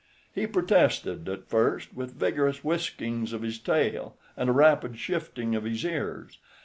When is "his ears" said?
5.63-6.39